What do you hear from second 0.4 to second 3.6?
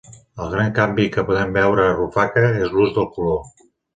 El gran canvi que podem veure a Rufaca és l’ús del color.